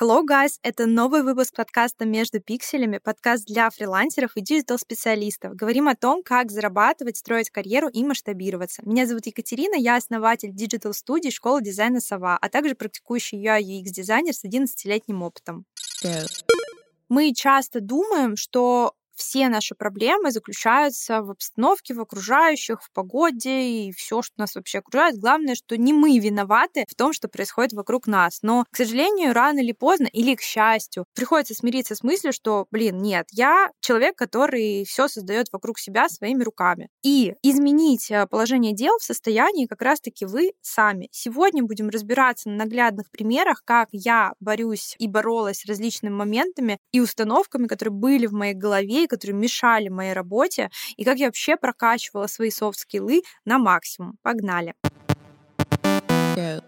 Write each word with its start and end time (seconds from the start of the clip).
Hello, 0.00 0.24
guys! 0.26 0.52
Это 0.62 0.86
новый 0.86 1.22
выпуск 1.22 1.54
подкаста 1.54 2.06
«Между 2.06 2.40
пикселями», 2.40 2.96
подкаст 2.96 3.44
для 3.44 3.68
фрилансеров 3.68 4.30
и 4.36 4.40
digital-специалистов. 4.40 5.54
Говорим 5.54 5.86
о 5.86 5.94
том, 5.94 6.22
как 6.22 6.50
зарабатывать, 6.50 7.18
строить 7.18 7.50
карьеру 7.50 7.88
и 7.88 8.02
масштабироваться. 8.02 8.80
Меня 8.86 9.06
зовут 9.06 9.26
Екатерина, 9.26 9.74
я 9.74 9.96
основатель 9.96 10.50
digital-студии 10.50 11.28
школы 11.28 11.60
дизайна 11.60 12.00
«Сова», 12.00 12.38
а 12.40 12.48
также 12.48 12.74
практикующий 12.74 13.46
UI 13.46 13.60
UX-дизайнер 13.60 14.32
с 14.32 14.44
11-летним 14.46 15.22
опытом. 15.22 15.66
Мы 17.10 17.34
часто 17.34 17.80
думаем, 17.80 18.36
что 18.36 18.94
все 19.14 19.48
наши 19.48 19.74
проблемы 19.74 20.30
заключаются 20.30 21.22
в 21.22 21.30
обстановке, 21.30 21.94
в 21.94 22.00
окружающих, 22.00 22.82
в 22.82 22.90
погоде 22.92 23.88
и 23.88 23.92
все, 23.92 24.22
что 24.22 24.34
нас 24.38 24.54
вообще 24.54 24.78
окружает. 24.78 25.18
Главное, 25.18 25.54
что 25.54 25.76
не 25.76 25.92
мы 25.92 26.18
виноваты 26.18 26.84
в 26.88 26.94
том, 26.94 27.12
что 27.12 27.28
происходит 27.28 27.72
вокруг 27.72 28.06
нас. 28.06 28.38
Но, 28.42 28.64
к 28.70 28.76
сожалению, 28.76 29.32
рано 29.32 29.60
или 29.60 29.72
поздно, 29.72 30.06
или 30.12 30.34
к 30.34 30.40
счастью, 30.40 31.06
приходится 31.14 31.54
смириться 31.54 31.94
с 31.94 32.02
мыслью, 32.02 32.32
что, 32.32 32.66
блин, 32.70 32.98
нет, 32.98 33.26
я 33.32 33.70
человек, 33.80 34.16
который 34.16 34.84
все 34.84 35.08
создает 35.08 35.48
вокруг 35.52 35.78
себя 35.78 36.08
своими 36.08 36.42
руками. 36.42 36.88
И 37.02 37.34
изменить 37.42 38.10
э, 38.10 38.26
положение 38.26 38.74
дел 38.74 38.98
в 38.98 39.04
состоянии 39.04 39.66
как 39.66 39.82
раз-таки 39.82 40.24
вы 40.24 40.52
сами. 40.60 41.08
Сегодня 41.12 41.62
будем 41.62 41.88
разбираться 41.88 42.48
на 42.48 42.56
наглядных 42.56 43.10
примерах, 43.10 43.62
как 43.64 43.88
я 43.92 44.32
борюсь 44.40 44.94
и 44.98 45.08
боролась 45.08 45.60
с 45.60 45.66
различными 45.66 46.14
моментами 46.14 46.78
и 46.92 47.00
установками, 47.00 47.66
которые 47.66 47.92
были 47.94 48.26
в 48.26 48.32
моей 48.32 48.54
голове 48.54 49.01
и 49.04 49.08
которые 49.08 49.36
мешали 49.36 49.88
моей 49.88 50.12
работе, 50.12 50.70
и 50.96 51.04
как 51.04 51.18
я 51.18 51.26
вообще 51.26 51.56
прокачивала 51.56 52.26
свои 52.26 52.50
софт-скиллы 52.50 53.22
на 53.44 53.58
максимум. 53.58 54.18
Погнали! 54.22 54.74
Go. 56.36 56.62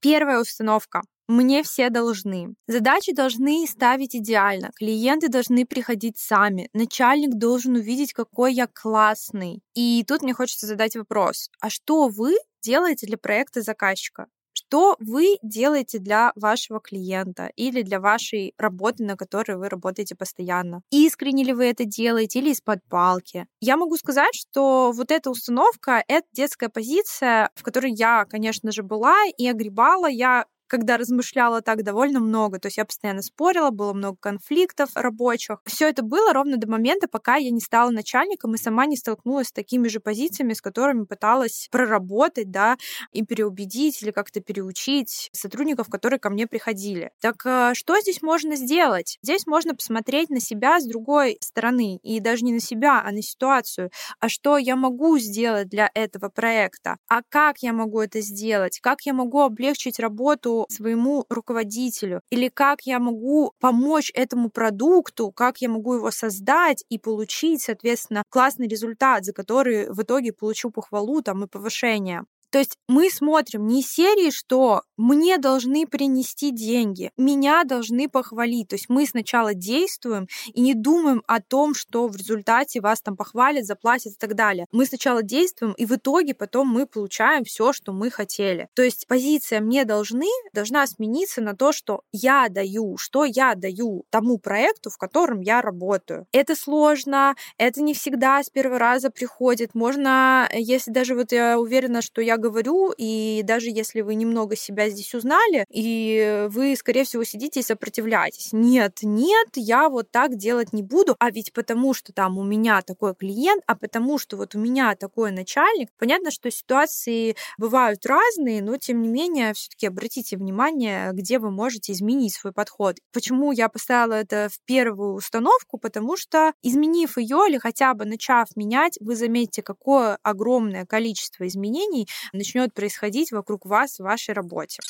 Первая 0.00 0.40
установка. 0.40 1.02
Мне 1.26 1.62
все 1.62 1.90
должны. 1.90 2.54
Задачи 2.68 3.12
должны 3.12 3.66
ставить 3.66 4.14
идеально. 4.14 4.70
Клиенты 4.76 5.28
должны 5.28 5.66
приходить 5.66 6.18
сами. 6.18 6.70
Начальник 6.72 7.34
должен 7.34 7.74
увидеть, 7.74 8.12
какой 8.12 8.54
я 8.54 8.66
классный. 8.66 9.60
И 9.74 10.04
тут 10.06 10.22
мне 10.22 10.34
хочется 10.34 10.66
задать 10.66 10.96
вопрос. 10.96 11.50
А 11.60 11.68
что 11.68 12.08
вы 12.08 12.36
делаете 12.62 13.06
для 13.06 13.18
проекта 13.18 13.60
заказчика? 13.60 14.26
Что 14.70 14.96
вы 15.00 15.38
делаете 15.42 15.98
для 15.98 16.30
вашего 16.36 16.78
клиента 16.78 17.50
или 17.56 17.80
для 17.80 18.00
вашей 18.00 18.52
работы, 18.58 19.02
на 19.02 19.16
которой 19.16 19.56
вы 19.56 19.70
работаете 19.70 20.14
постоянно? 20.14 20.82
Искренне 20.90 21.42
ли 21.42 21.54
вы 21.54 21.64
это 21.66 21.86
делаете 21.86 22.40
или 22.40 22.50
из-под 22.50 22.84
палки? 22.84 23.46
Я 23.60 23.78
могу 23.78 23.96
сказать, 23.96 24.34
что 24.34 24.92
вот 24.92 25.10
эта 25.10 25.30
установка— 25.30 26.04
это 26.08 26.26
детская 26.34 26.68
позиция, 26.68 27.48
в 27.54 27.62
которой 27.62 27.92
я, 27.92 28.26
конечно 28.26 28.70
же, 28.70 28.82
была 28.82 29.16
и 29.38 29.48
огребала. 29.48 30.06
Я 30.06 30.44
когда 30.68 30.96
размышляла 30.96 31.62
так 31.62 31.82
довольно 31.82 32.20
много. 32.20 32.58
То 32.60 32.66
есть 32.66 32.76
я 32.76 32.84
постоянно 32.84 33.22
спорила, 33.22 33.70
было 33.70 33.92
много 33.92 34.16
конфликтов 34.20 34.90
рабочих. 34.94 35.60
Все 35.64 35.88
это 35.88 36.02
было 36.02 36.32
ровно 36.32 36.56
до 36.56 36.68
момента, 36.68 37.08
пока 37.08 37.36
я 37.36 37.50
не 37.50 37.60
стала 37.60 37.90
начальником 37.90 38.54
и 38.54 38.58
сама 38.58 38.86
не 38.86 38.96
столкнулась 38.96 39.48
с 39.48 39.52
такими 39.52 39.88
же 39.88 40.00
позициями, 40.00 40.52
с 40.52 40.60
которыми 40.60 41.04
пыталась 41.04 41.68
проработать, 41.70 42.50
да, 42.50 42.76
и 43.12 43.24
переубедить 43.24 44.02
или 44.02 44.10
как-то 44.10 44.40
переучить 44.40 45.30
сотрудников, 45.32 45.88
которые 45.88 46.20
ко 46.20 46.30
мне 46.30 46.46
приходили. 46.46 47.10
Так 47.20 47.44
э, 47.44 47.72
что 47.74 47.98
здесь 48.00 48.22
можно 48.22 48.56
сделать? 48.56 49.18
Здесь 49.22 49.46
можно 49.46 49.74
посмотреть 49.74 50.30
на 50.30 50.40
себя 50.40 50.80
с 50.80 50.86
другой 50.86 51.38
стороны, 51.40 51.98
и 52.02 52.20
даже 52.20 52.44
не 52.44 52.52
на 52.52 52.60
себя, 52.60 53.02
а 53.04 53.10
на 53.10 53.22
ситуацию. 53.22 53.90
А 54.20 54.28
что 54.28 54.58
я 54.58 54.76
могу 54.76 55.18
сделать 55.18 55.68
для 55.68 55.90
этого 55.94 56.28
проекта? 56.28 56.96
А 57.08 57.22
как 57.28 57.58
я 57.58 57.72
могу 57.72 58.00
это 58.00 58.20
сделать? 58.20 58.80
Как 58.80 59.02
я 59.02 59.12
могу 59.12 59.40
облегчить 59.40 59.98
работу 59.98 60.57
своему 60.68 61.24
руководителю? 61.28 62.20
Или 62.30 62.48
как 62.48 62.82
я 62.82 62.98
могу 62.98 63.52
помочь 63.60 64.10
этому 64.14 64.50
продукту, 64.50 65.30
как 65.32 65.58
я 65.58 65.68
могу 65.68 65.94
его 65.94 66.10
создать 66.10 66.84
и 66.88 66.98
получить, 66.98 67.62
соответственно, 67.62 68.22
классный 68.30 68.68
результат, 68.68 69.24
за 69.24 69.32
который 69.32 69.90
в 69.90 70.02
итоге 70.02 70.32
получу 70.32 70.70
похвалу 70.70 71.22
там, 71.22 71.44
и 71.44 71.48
повышение? 71.48 72.24
То 72.50 72.58
есть 72.58 72.76
мы 72.88 73.10
смотрим 73.10 73.66
не 73.66 73.82
серии, 73.82 74.30
что 74.30 74.82
мне 74.96 75.38
должны 75.38 75.86
принести 75.86 76.50
деньги, 76.50 77.12
меня 77.16 77.64
должны 77.64 78.08
похвалить. 78.08 78.68
То 78.68 78.76
есть 78.76 78.88
мы 78.88 79.06
сначала 79.06 79.54
действуем 79.54 80.26
и 80.52 80.60
не 80.60 80.74
думаем 80.74 81.22
о 81.26 81.40
том, 81.40 81.74
что 81.74 82.08
в 82.08 82.16
результате 82.16 82.80
вас 82.80 83.00
там 83.02 83.16
похвалят, 83.16 83.64
заплатят 83.64 84.14
и 84.14 84.16
так 84.16 84.34
далее. 84.34 84.66
Мы 84.72 84.86
сначала 84.86 85.22
действуем, 85.22 85.74
и 85.74 85.84
в 85.84 85.92
итоге 85.92 86.34
потом 86.34 86.68
мы 86.68 86.86
получаем 86.86 87.44
все, 87.44 87.72
что 87.72 87.92
мы 87.92 88.10
хотели. 88.10 88.68
То 88.74 88.82
есть 88.82 89.06
позиция 89.06 89.60
«мне 89.60 89.84
должны» 89.84 90.26
должна 90.52 90.86
смениться 90.86 91.40
на 91.42 91.54
то, 91.54 91.72
что 91.72 92.02
я 92.12 92.48
даю, 92.48 92.96
что 92.96 93.24
я 93.24 93.54
даю 93.54 94.04
тому 94.10 94.38
проекту, 94.38 94.90
в 94.90 94.96
котором 94.96 95.40
я 95.40 95.60
работаю. 95.60 96.26
Это 96.32 96.56
сложно, 96.56 97.34
это 97.58 97.82
не 97.82 97.94
всегда 97.94 98.42
с 98.42 98.50
первого 98.50 98.78
раза 98.78 99.10
приходит. 99.10 99.74
Можно, 99.74 100.48
если 100.54 100.90
даже 100.90 101.14
вот 101.14 101.32
я 101.32 101.58
уверена, 101.58 102.02
что 102.02 102.22
я 102.22 102.37
говорю, 102.38 102.92
и 102.96 103.42
даже 103.44 103.68
если 103.70 104.00
вы 104.00 104.14
немного 104.14 104.56
себя 104.56 104.88
здесь 104.88 105.14
узнали, 105.14 105.66
и 105.70 106.46
вы, 106.50 106.74
скорее 106.76 107.04
всего, 107.04 107.24
сидите 107.24 107.60
и 107.60 107.62
сопротивляетесь. 107.62 108.50
Нет, 108.52 108.98
нет, 109.02 109.48
я 109.54 109.88
вот 109.88 110.10
так 110.10 110.36
делать 110.36 110.72
не 110.72 110.82
буду, 110.82 111.16
а 111.18 111.30
ведь 111.30 111.52
потому, 111.52 111.94
что 111.94 112.12
там 112.12 112.38
у 112.38 112.44
меня 112.44 112.82
такой 112.82 113.14
клиент, 113.14 113.62
а 113.66 113.74
потому, 113.74 114.18
что 114.18 114.36
вот 114.36 114.54
у 114.54 114.58
меня 114.58 114.94
такой 114.94 115.32
начальник. 115.32 115.88
Понятно, 115.98 116.30
что 116.30 116.50
ситуации 116.50 117.36
бывают 117.58 118.04
разные, 118.06 118.62
но 118.62 118.76
тем 118.76 119.02
не 119.02 119.08
менее, 119.08 119.54
все-таки 119.54 119.86
обратите 119.86 120.36
внимание, 120.36 121.10
где 121.12 121.38
вы 121.38 121.50
можете 121.50 121.92
изменить 121.92 122.34
свой 122.34 122.52
подход. 122.52 122.96
Почему 123.12 123.52
я 123.52 123.68
поставила 123.68 124.14
это 124.14 124.48
в 124.50 124.60
первую 124.64 125.14
установку? 125.14 125.78
Потому 125.78 126.16
что, 126.16 126.52
изменив 126.62 127.18
ее 127.18 127.44
или 127.48 127.58
хотя 127.58 127.94
бы 127.94 128.04
начав 128.04 128.48
менять, 128.56 128.96
вы 129.00 129.16
заметите, 129.16 129.62
какое 129.62 130.18
огромное 130.22 130.86
количество 130.86 131.46
изменений 131.46 132.08
начнет 132.32 132.72
происходить 132.74 133.32
вокруг 133.32 133.66
вас 133.66 133.98
в 133.98 134.02
вашей 134.02 134.34
работе. 134.34 134.80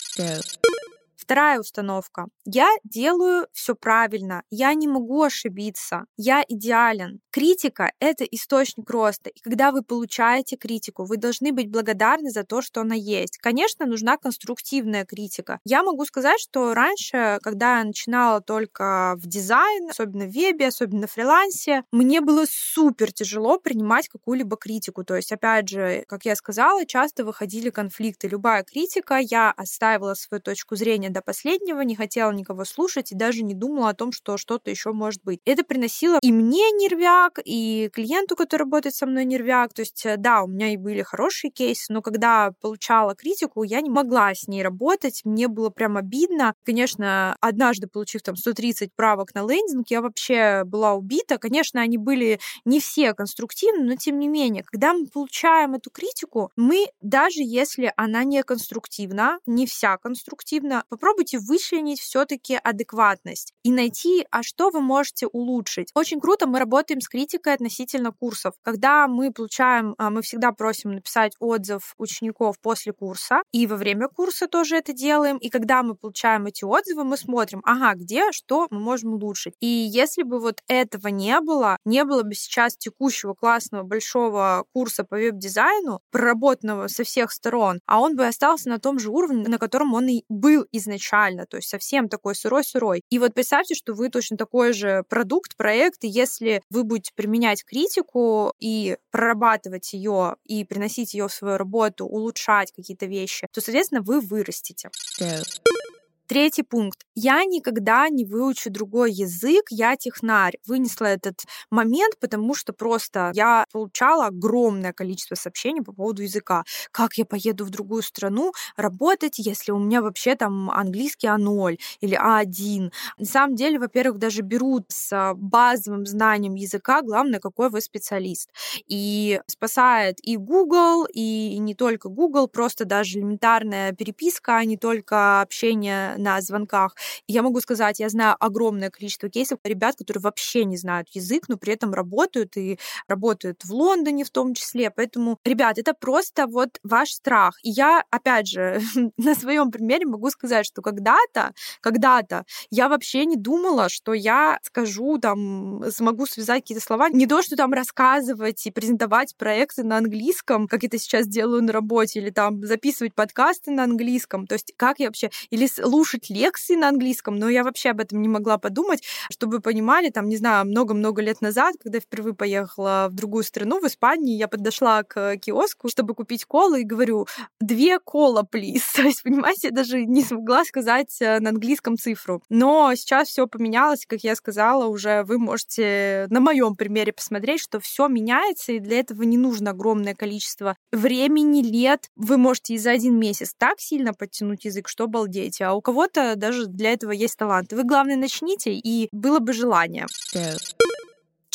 Вторая 1.18 1.58
установка. 1.58 2.28
Я 2.44 2.68
делаю 2.84 3.48
все 3.52 3.74
правильно, 3.74 4.44
я 4.50 4.72
не 4.74 4.86
могу 4.86 5.24
ошибиться, 5.24 6.04
я 6.16 6.44
идеален. 6.48 7.20
Критика— 7.30 7.90
это 8.00 8.22
источник 8.22 8.88
роста, 8.88 9.28
и 9.28 9.40
когда 9.40 9.72
вы 9.72 9.82
получаете 9.82 10.56
критику, 10.56 11.04
вы 11.04 11.16
должны 11.16 11.52
быть 11.52 11.70
благодарны 11.70 12.30
за 12.30 12.44
то, 12.44 12.62
что 12.62 12.82
она 12.82 12.94
есть. 12.94 13.36
Конечно, 13.38 13.84
нужна 13.84 14.16
конструктивная 14.16 15.04
критика. 15.04 15.58
Я 15.64 15.82
могу 15.82 16.04
сказать, 16.04 16.40
что 16.40 16.72
раньше, 16.72 17.40
когда 17.42 17.78
я 17.78 17.84
начинала 17.84 18.40
только 18.40 19.14
в 19.16 19.26
дизайн, 19.26 19.90
особенно 19.90 20.26
в 20.26 20.30
вебе, 20.30 20.68
особенно 20.68 21.08
в 21.08 21.12
фрилансе, 21.12 21.82
мне 21.90 22.20
было 22.20 22.44
супер 22.48 23.12
тяжело 23.12 23.58
принимать 23.58 24.08
какую-либо 24.08 24.56
критику. 24.56 25.02
То 25.04 25.16
есть, 25.16 25.32
опять 25.32 25.68
же, 25.68 26.04
как 26.06 26.24
я 26.26 26.36
сказала, 26.36 26.86
часто 26.86 27.24
выходили 27.24 27.70
конфликты. 27.70 28.28
Любая 28.28 28.62
критика, 28.62 29.16
я 29.16 29.50
отстаивала 29.50 30.14
свою 30.14 30.40
точку 30.40 30.76
зрения 30.76 31.07
до 31.10 31.22
последнего, 31.22 31.80
не 31.80 31.96
хотела 31.96 32.30
никого 32.32 32.64
слушать 32.64 33.12
и 33.12 33.14
даже 33.14 33.42
не 33.42 33.54
думала 33.54 33.90
о 33.90 33.94
том, 33.94 34.12
что 34.12 34.36
что-то 34.36 34.70
еще 34.70 34.92
может 34.92 35.22
быть. 35.24 35.40
Это 35.44 35.64
приносило 35.64 36.18
и 36.22 36.32
мне 36.32 36.70
нервяк, 36.72 37.38
и 37.44 37.90
клиенту, 37.92 38.36
который 38.36 38.62
работает 38.62 38.94
со 38.94 39.06
мной, 39.06 39.24
нервяк. 39.24 39.72
То 39.72 39.82
есть, 39.82 40.04
э, 40.04 40.16
да, 40.16 40.42
у 40.42 40.46
меня 40.46 40.72
и 40.72 40.76
были 40.76 41.02
хорошие 41.02 41.50
кейсы, 41.50 41.92
но 41.92 42.02
когда 42.02 42.52
получала 42.60 43.14
критику, 43.14 43.62
я 43.62 43.80
не 43.80 43.90
могла 43.90 44.34
с 44.34 44.48
ней 44.48 44.62
работать, 44.62 45.22
мне 45.24 45.48
было 45.48 45.70
прям 45.70 45.96
обидно. 45.96 46.54
Конечно, 46.64 47.36
однажды, 47.40 47.86
получив 47.86 48.22
там 48.22 48.36
130 48.36 48.90
правок 48.94 49.34
на 49.34 49.46
лендинг, 49.46 49.88
я 49.88 50.02
вообще 50.02 50.64
была 50.64 50.94
убита. 50.94 51.38
Конечно, 51.38 51.80
они 51.80 51.98
были 51.98 52.40
не 52.64 52.80
все 52.80 53.14
конструктивны, 53.14 53.84
но 53.84 53.96
тем 53.96 54.18
не 54.18 54.28
менее, 54.28 54.62
когда 54.64 54.92
мы 54.92 55.06
получаем 55.06 55.74
эту 55.74 55.90
критику, 55.90 56.50
мы, 56.56 56.86
даже 57.00 57.40
если 57.40 57.92
она 57.96 58.24
не 58.24 58.42
конструктивна, 58.42 59.38
не 59.46 59.66
вся 59.66 59.96
конструктивна, 59.96 60.84
попробуйте 60.98 61.38
вычленить 61.38 62.00
все-таки 62.00 62.58
адекватность 62.62 63.52
и 63.62 63.70
найти, 63.70 64.26
а 64.32 64.42
что 64.42 64.70
вы 64.70 64.80
можете 64.80 65.28
улучшить. 65.28 65.90
Очень 65.94 66.20
круто 66.20 66.48
мы 66.48 66.58
работаем 66.58 67.00
с 67.00 67.08
критикой 67.08 67.54
относительно 67.54 68.10
курсов. 68.10 68.54
Когда 68.62 69.06
мы 69.06 69.32
получаем, 69.32 69.94
а, 69.96 70.10
мы 70.10 70.22
всегда 70.22 70.50
просим 70.50 70.92
написать 70.92 71.34
отзыв 71.38 71.94
учеников 71.98 72.58
после 72.60 72.92
курса, 72.92 73.42
и 73.52 73.68
во 73.68 73.76
время 73.76 74.08
курса 74.08 74.48
тоже 74.48 74.76
это 74.76 74.92
делаем. 74.92 75.36
И 75.36 75.50
когда 75.50 75.84
мы 75.84 75.94
получаем 75.94 76.46
эти 76.46 76.64
отзывы, 76.64 77.04
мы 77.04 77.16
смотрим, 77.16 77.62
ага, 77.64 77.94
где, 77.94 78.32
что 78.32 78.66
мы 78.70 78.80
можем 78.80 79.14
улучшить. 79.14 79.54
И 79.60 79.66
если 79.66 80.24
бы 80.24 80.40
вот 80.40 80.62
этого 80.66 81.08
не 81.08 81.40
было, 81.40 81.76
не 81.84 82.04
было 82.04 82.24
бы 82.24 82.34
сейчас 82.34 82.76
текущего 82.76 83.34
классного 83.34 83.84
большого 83.84 84.64
курса 84.72 85.04
по 85.04 85.16
веб-дизайну, 85.16 86.00
проработанного 86.10 86.88
со 86.88 87.04
всех 87.04 87.30
сторон, 87.30 87.78
а 87.86 88.00
он 88.00 88.16
бы 88.16 88.26
остался 88.26 88.68
на 88.68 88.80
том 88.80 88.98
же 88.98 89.10
уровне, 89.10 89.46
на 89.46 89.58
котором 89.58 89.94
он 89.94 90.08
и 90.08 90.24
был 90.28 90.66
изначально 90.72 90.87
изначально, 90.88 91.46
то 91.46 91.56
есть 91.56 91.68
совсем 91.68 92.08
такой 92.08 92.34
сырой-сырой. 92.34 93.02
И 93.10 93.18
вот 93.18 93.34
представьте, 93.34 93.74
что 93.74 93.94
вы 93.94 94.08
точно 94.08 94.36
такой 94.36 94.72
же 94.72 95.04
продукт, 95.08 95.56
проект, 95.56 96.04
и 96.04 96.08
если 96.08 96.62
вы 96.70 96.84
будете 96.84 97.12
применять 97.14 97.64
критику 97.64 98.54
и 98.58 98.96
прорабатывать 99.10 99.92
ее 99.92 100.36
и 100.44 100.64
приносить 100.64 101.14
ее 101.14 101.28
в 101.28 101.32
свою 101.32 101.56
работу, 101.56 102.06
улучшать 102.06 102.72
какие-то 102.72 103.06
вещи, 103.06 103.46
то, 103.52 103.60
соответственно, 103.60 104.02
вы 104.02 104.20
вырастете. 104.20 104.90
go, 105.20 105.97
Третий 106.28 106.62
пункт. 106.62 107.06
Я 107.14 107.42
никогда 107.46 108.06
не 108.10 108.26
выучу 108.26 108.70
другой 108.70 109.12
язык, 109.12 109.64
я 109.70 109.96
технарь. 109.96 110.58
Вынесла 110.66 111.06
этот 111.06 111.40
момент, 111.70 112.18
потому 112.20 112.54
что 112.54 112.74
просто 112.74 113.32
я 113.34 113.64
получала 113.72 114.26
огромное 114.26 114.92
количество 114.92 115.36
сообщений 115.36 115.80
по 115.82 115.92
поводу 115.94 116.22
языка. 116.22 116.64
Как 116.92 117.14
я 117.14 117.24
поеду 117.24 117.64
в 117.64 117.70
другую 117.70 118.02
страну 118.02 118.52
работать, 118.76 119.38
если 119.38 119.72
у 119.72 119.78
меня 119.78 120.02
вообще 120.02 120.34
там 120.36 120.70
английский 120.70 121.28
А0 121.28 121.78
или 122.00 122.14
А1. 122.14 122.92
На 123.16 123.24
самом 123.24 123.56
деле, 123.56 123.78
во-первых, 123.78 124.18
даже 124.18 124.42
берут 124.42 124.84
с 124.88 125.32
базовым 125.34 126.04
знанием 126.04 126.56
языка, 126.56 127.00
главное, 127.00 127.40
какой 127.40 127.70
вы 127.70 127.80
специалист. 127.80 128.50
И 128.86 129.40
спасает 129.46 130.18
и 130.22 130.36
Google, 130.36 131.06
и 131.10 131.56
не 131.58 131.74
только 131.74 132.10
Google, 132.10 132.48
просто 132.48 132.84
даже 132.84 133.18
элементарная 133.18 133.92
переписка, 133.92 134.58
а 134.58 134.64
не 134.66 134.76
только 134.76 135.40
общение 135.40 136.17
на 136.18 136.40
звонках. 136.40 136.94
И 137.26 137.32
я 137.32 137.42
могу 137.42 137.60
сказать, 137.60 138.00
я 138.00 138.08
знаю 138.08 138.36
огромное 138.40 138.90
количество 138.90 139.28
кейсов 139.28 139.58
ребят, 139.64 139.96
которые 139.96 140.22
вообще 140.22 140.64
не 140.64 140.76
знают 140.76 141.08
язык, 141.10 141.44
но 141.48 141.56
при 141.56 141.72
этом 141.72 141.94
работают 141.94 142.56
и 142.56 142.78
работают 143.06 143.64
в 143.64 143.72
Лондоне 143.72 144.24
в 144.24 144.30
том 144.30 144.54
числе. 144.54 144.90
Поэтому, 144.90 145.38
ребят, 145.44 145.78
это 145.78 145.94
просто 145.94 146.46
вот 146.46 146.78
ваш 146.82 147.10
страх. 147.10 147.58
И 147.62 147.70
я, 147.70 148.04
опять 148.10 148.48
же, 148.48 148.80
на 149.16 149.34
своем 149.34 149.70
примере 149.70 150.06
могу 150.06 150.30
сказать, 150.30 150.66
что 150.66 150.82
когда-то, 150.82 151.52
когда-то 151.80 152.44
я 152.70 152.88
вообще 152.88 153.24
не 153.24 153.36
думала, 153.36 153.88
что 153.88 154.12
я 154.12 154.58
скажу 154.62 155.18
там, 155.18 155.84
смогу 155.90 156.26
связать 156.26 156.62
какие-то 156.62 156.84
слова. 156.84 157.08
Не 157.10 157.26
то, 157.26 157.42
что 157.42 157.56
там 157.56 157.72
рассказывать 157.72 158.66
и 158.66 158.70
презентовать 158.70 159.36
проекты 159.36 159.84
на 159.84 159.98
английском, 159.98 160.66
как 160.66 160.84
это 160.84 160.98
сейчас 160.98 161.26
делаю 161.26 161.62
на 161.62 161.72
работе, 161.72 162.20
или 162.20 162.30
там 162.30 162.64
записывать 162.64 163.14
подкасты 163.14 163.70
на 163.70 163.84
английском. 163.84 164.46
То 164.46 164.54
есть 164.54 164.72
как 164.76 164.98
я 164.98 165.06
вообще... 165.06 165.30
Или 165.50 165.66
слушать 165.66 166.07
лекции 166.28 166.74
на 166.74 166.88
английском, 166.88 167.36
но 167.36 167.48
я 167.48 167.64
вообще 167.64 167.90
об 167.90 168.00
этом 168.00 168.20
не 168.20 168.28
могла 168.28 168.58
подумать, 168.58 169.02
чтобы 169.30 169.56
вы 169.56 169.60
понимали, 169.60 170.10
там, 170.10 170.28
не 170.28 170.36
знаю, 170.36 170.66
много-много 170.66 171.22
лет 171.22 171.40
назад, 171.40 171.74
когда 171.82 172.00
впервые 172.00 172.34
поехала 172.34 173.08
в 173.10 173.14
другую 173.14 173.44
страну, 173.44 173.80
в 173.80 173.86
Испании, 173.86 174.36
я 174.36 174.48
подошла 174.48 175.02
к 175.02 175.36
киоску, 175.38 175.88
чтобы 175.88 176.14
купить 176.14 176.44
колу, 176.44 176.76
и 176.76 176.84
говорю, 176.84 177.26
две 177.60 177.98
кола, 177.98 178.42
плиз. 178.42 178.92
То 178.96 179.02
есть, 179.02 179.22
понимаете, 179.22 179.68
я 179.68 179.70
даже 179.70 180.04
не 180.04 180.22
смогла 180.22 180.64
сказать 180.64 181.16
э, 181.20 181.40
на 181.40 181.50
английском 181.50 181.96
цифру. 181.96 182.42
Но 182.48 182.94
сейчас 182.94 183.28
все 183.28 183.46
поменялось, 183.46 184.06
как 184.06 184.20
я 184.20 184.34
сказала, 184.34 184.86
уже 184.86 185.22
вы 185.24 185.38
можете 185.38 186.26
на 186.30 186.40
моем 186.40 186.74
примере 186.74 187.12
посмотреть, 187.12 187.60
что 187.60 187.80
все 187.80 188.08
меняется, 188.08 188.72
и 188.72 188.78
для 188.78 189.00
этого 189.00 189.22
не 189.22 189.36
нужно 189.36 189.70
огромное 189.70 190.14
количество 190.14 190.76
времени, 190.92 191.62
лет. 191.62 192.08
Вы 192.16 192.36
можете 192.38 192.74
и 192.74 192.78
за 192.78 192.92
один 192.92 193.18
месяц 193.18 193.54
так 193.56 193.80
сильно 193.80 194.14
подтянуть 194.14 194.64
язык, 194.64 194.88
что 194.88 195.04
обалдеть. 195.04 195.60
А 195.60 195.74
у 195.74 195.80
кого-то 195.98 196.36
даже 196.36 196.66
для 196.66 196.92
этого 196.92 197.10
есть 197.10 197.36
талант. 197.36 197.72
Вы, 197.72 197.82
главное, 197.82 198.16
начните, 198.16 198.72
и 198.72 199.08
было 199.10 199.40
бы 199.40 199.52
желание. 199.52 200.06
go, 200.32 200.97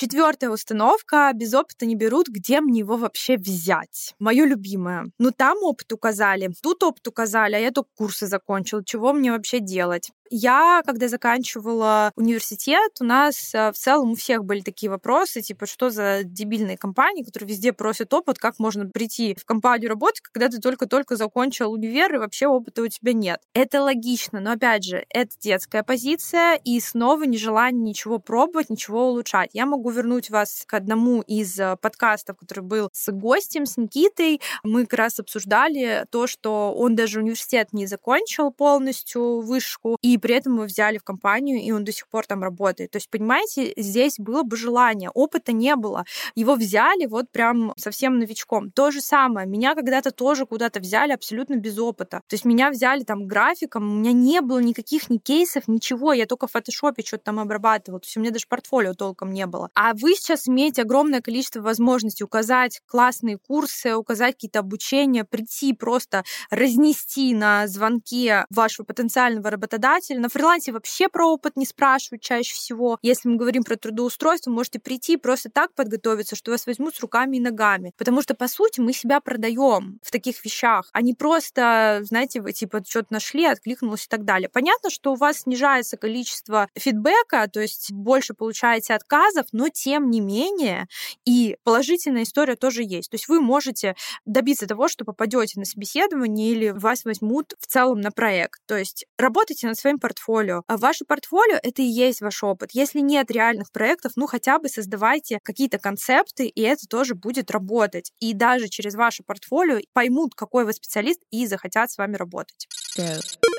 Четвертая 0.04 0.50
установка 0.50 1.32
без 1.34 1.54
опыта 1.54 1.86
не 1.86 1.96
берут, 1.96 2.28
где 2.28 2.60
мне 2.60 2.80
его 2.80 2.98
вообще 2.98 3.38
взять. 3.38 4.16
Мое 4.20 4.44
любимое. 4.44 5.06
Ну 5.18 5.32
там 5.32 5.58
опыт 5.64 5.94
указали, 5.94 6.52
тут 6.62 6.84
опыт 6.84 7.08
указали, 7.08 7.56
а 7.56 7.60
я 7.60 7.72
только 7.72 7.90
курсы 7.96 8.28
закончил. 8.28 8.84
Чего 8.84 9.14
мне 9.14 9.32
вообще 9.32 9.62
делать? 9.62 10.12
Я, 10.36 10.82
когда 10.84 11.10
заканчивала 11.10 12.12
университет, 12.16 12.92
у 13.00 13.04
нас 13.04 13.54
э, 13.54 13.72
в 13.72 13.76
целом 13.76 14.14
у 14.14 14.16
всех 14.16 14.44
были 14.44 14.62
такие 14.62 14.90
вопросы, 14.90 15.44
типа, 15.44 15.68
что 15.68 15.92
за 15.92 16.22
дебильные 16.24 16.76
компании, 16.76 17.24
которые 17.24 17.50
везде 17.50 17.72
просят 17.72 18.12
опыт, 18.16 18.40
как 18.40 18.58
можно 18.58 18.90
прийти 18.90 19.36
в 19.40 19.46
компанию 19.46 19.90
работать, 19.90 20.22
когда 20.22 20.50
ты 20.50 20.60
только-только 20.60 21.18
закончил 21.18 21.72
универ 21.72 22.16
и 22.16 22.18
вообще 22.18 22.48
опыта 22.48 22.82
у 22.82 22.88
тебя 22.88 23.14
нет. 23.14 23.42
Это 23.54 23.84
логично, 23.84 24.40
но 24.40 24.54
опять 24.54 24.86
же, 24.86 25.06
это 25.10 25.30
детская 25.40 25.84
позиция 25.84 26.56
и 26.56 26.80
снова 26.80 27.26
нежелание 27.26 27.90
ничего 27.90 28.18
пробовать, 28.18 28.72
ничего 28.72 29.10
улучшать. 29.10 29.52
Я 29.54 29.68
могу 29.68 29.92
вернуть 29.94 30.30
вас 30.30 30.64
к 30.68 30.74
одному 30.74 31.22
из 31.22 31.60
э, 31.60 31.78
подкастов, 31.82 32.38
который 32.38 32.64
был 32.64 32.90
с 32.92 33.12
гостем, 33.12 33.66
с 33.66 33.78
Никитой. 33.78 34.42
Мы 34.64 34.86
как 34.86 35.00
раз 35.00 35.20
обсуждали 35.20 36.06
то, 36.10 36.28
что 36.28 36.74
он 36.74 36.96
даже 36.96 37.20
университет 37.20 37.70
не 37.72 37.86
закончил 37.86 38.52
полностью, 38.52 39.42
вышку, 39.42 39.98
и 40.02 40.18
при 40.18 40.36
этом 40.36 40.54
мы 40.54 40.66
взяли 40.66 40.98
в 40.98 41.04
компанию, 41.04 41.62
и 41.62 41.72
он 41.72 41.84
до 41.84 41.92
сих 41.92 42.08
пор 42.08 42.26
там 42.26 42.44
работает. 42.44 42.92
То 42.92 42.98
есть, 42.98 43.10
понимаете, 43.10 43.74
здесь 43.78 44.16
было 44.18 44.44
бы 44.44 44.58
желание, 44.58 45.10
опыта 45.14 45.52
не 45.52 45.76
было. 45.76 46.06
Его 46.36 46.56
взяли 46.56 47.06
вот 47.06 47.30
прям 47.32 47.74
совсем 47.78 48.20
новичком. 48.20 48.72
То 48.72 48.92
же 48.92 49.02
самое, 49.02 49.48
меня 49.48 49.76
когда-то 49.76 50.12
тоже 50.12 50.46
куда-то 50.46 50.80
взяли 50.80 51.12
абсолютно 51.12 51.56
без 51.56 51.78
опыта. 51.78 52.22
То 52.28 52.34
есть 52.34 52.46
меня 52.46 52.72
взяли 52.72 53.04
там 53.04 53.28
графиком, 53.28 53.90
у 53.90 53.96
меня 53.96 54.12
не 54.12 54.42
было 54.42 54.60
никаких 54.60 55.10
ни 55.10 55.18
кейсов, 55.18 55.68
ничего, 55.68 56.14
я 56.14 56.26
только 56.26 56.48
в 56.48 56.52
фотошопе 56.52 57.04
что-то 57.04 57.26
там 57.26 57.40
обрабатывала. 57.40 58.00
То 58.00 58.06
есть 58.06 58.18
у 58.18 58.20
меня 58.20 58.32
даже 58.32 58.48
портфолио 58.48 58.94
толком 58.94 59.32
не 59.34 59.46
было. 59.46 59.70
А 59.76 59.83
вы 59.94 60.16
сейчас 60.16 60.48
имеете 60.48 60.84
огромное 60.84 61.22
количество 61.22 61.62
возможностей 61.62 62.24
указать 62.24 62.82
классные 62.86 63.38
курсы, 63.38 63.96
указать 63.96 64.36
какие-то 64.36 64.60
обучения, 64.60 65.26
прийти 65.26 65.74
просто 65.74 66.24
разнести 66.50 67.34
на 67.34 67.68
звонке 67.68 68.46
вашего 68.50 68.86
потенциального 68.86 69.50
работодателя. 69.50 70.20
На 70.20 70.30
фрилансе 70.30 70.72
вообще 70.72 71.10
про 71.10 71.28
опыт 71.28 71.58
не 71.58 71.66
спрашивают 71.66 72.22
чаще 72.22 72.54
всего. 72.54 72.98
Если 73.02 73.28
мы 73.28 73.36
говорим 73.36 73.64
про 73.64 73.76
трудоустройство, 73.76 74.52
можете 74.52 74.80
прийти 74.80 75.14
и 75.14 75.18
просто 75.18 75.50
так 75.50 75.74
подготовиться, 75.74 76.36
что 76.36 76.52
вас 76.52 76.66
возьмут 76.66 76.96
с 76.96 77.02
руками 77.02 77.38
и 77.38 77.40
ногами. 77.42 77.92
Потому 77.98 78.22
что, 78.22 78.36
по 78.36 78.48
сути, 78.48 78.80
мы 78.80 78.94
себя 78.94 79.20
продаем 79.20 80.00
в 80.02 80.12
таких 80.12 80.44
вещах, 80.46 80.90
а 80.94 81.02
не 81.02 81.14
просто, 81.14 82.00
знаете, 82.04 82.42
вы 82.42 82.54
типа 82.54 82.84
что-то 82.88 83.08
нашли, 83.12 83.46
откликнулось 83.46 84.06
и 84.06 84.08
так 84.08 84.24
далее. 84.24 84.50
Понятно, 84.50 84.90
что 84.90 85.14
у 85.14 85.16
вас 85.16 85.40
снижается 85.40 85.98
количество 85.98 86.70
фидбэка, 86.76 87.50
то 87.52 87.60
есть 87.60 87.92
больше 87.92 88.34
получаете 88.34 88.94
отказов, 88.94 89.48
но 89.52 89.63
тем 89.70 90.10
не 90.10 90.22
менее 90.22 90.88
и 91.26 91.58
положительная 91.64 92.24
история 92.24 92.56
тоже 92.56 92.84
есть. 92.84 93.10
То 93.10 93.16
есть 93.16 93.28
вы 93.28 93.42
можете 93.42 93.96
добиться 94.26 94.68
того, 94.68 94.88
что 94.88 95.06
попадете 95.06 95.60
на 95.60 95.66
собеседование 95.66 96.52
или 96.52 96.70
вас 96.70 97.06
возьмут 97.06 97.54
в 97.60 97.68
целом 97.68 98.02
на 98.02 98.12
проект. 98.12 98.62
То 98.68 98.78
есть 98.78 99.06
работайте 99.18 99.68
над 99.68 99.78
своим 99.78 100.00
портфолио. 100.00 100.64
А 100.68 100.78
ваше 100.78 101.06
портфолио— 101.06 101.60
это 101.64 101.82
и 101.82 101.86
есть 101.86 102.22
ваш 102.22 102.44
опыт. 102.44 102.72
Если 102.74 103.00
нет 103.00 103.32
реальных 103.32 103.72
проектов, 103.72 104.14
ну 104.16 104.28
хотя 104.28 104.60
бы 104.60 104.70
создавайте 104.70 105.40
какие-то 105.44 105.80
концепты, 105.80 106.48
и 106.48 106.62
это 106.62 106.86
тоже 106.88 107.16
будет 107.16 107.52
работать. 107.52 108.12
И 108.20 108.34
даже 108.34 108.68
через 108.68 108.96
ваше 108.96 109.24
портфолио 109.24 109.80
поймут, 109.94 110.36
какой 110.36 110.66
вы 110.66 110.74
специалист, 110.74 111.22
и 111.32 111.48
захотят 111.48 111.92
с 111.92 111.98
вами 111.98 112.16
работать. 112.16 112.68
go, 112.98 113.53